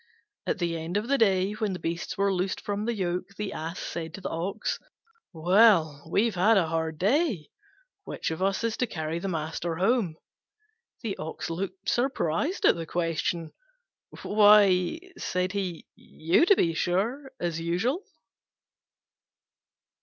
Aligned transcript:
At 0.47 0.57
the 0.57 0.75
end 0.77 0.97
of 0.97 1.07
the 1.07 1.17
day, 1.19 1.51
when 1.51 1.73
the 1.73 1.79
beasts 1.79 2.17
were 2.17 2.33
loosed 2.33 2.59
from 2.59 2.85
the 2.85 2.93
yoke, 2.95 3.35
the 3.37 3.53
Ass 3.53 3.79
said 3.79 4.15
to 4.15 4.21
the 4.21 4.31
Ox, 4.31 4.79
"Well, 5.31 6.01
we've 6.09 6.33
had 6.33 6.57
a 6.57 6.65
hard 6.65 6.97
day: 6.97 7.49
which 8.03 8.31
of 8.31 8.41
us 8.41 8.63
is 8.63 8.75
to 8.77 8.87
carry 8.87 9.19
the 9.19 9.27
master 9.27 9.75
home?" 9.75 10.15
The 11.03 11.15
Ox 11.17 11.51
looked 11.51 11.87
surprised 11.87 12.65
at 12.65 12.75
the 12.77 12.87
question. 12.87 13.51
"Why," 14.23 15.01
said 15.19 15.51
he, 15.51 15.85
"you, 15.93 16.47
to 16.47 16.55
be 16.55 16.73
sure, 16.73 17.31
as 17.39 17.59
usual." 17.59 18.01